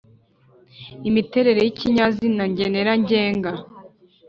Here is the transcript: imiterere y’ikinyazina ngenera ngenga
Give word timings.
imiterere 1.09 1.59
y’ikinyazina 1.63 2.43
ngenera 2.51 2.93
ngenga 3.01 3.51